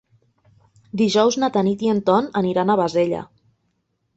[1.01, 3.21] Dijous na Tanit i en Ton aniran a Bassella.